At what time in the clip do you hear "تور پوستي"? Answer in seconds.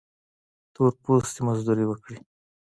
0.73-1.41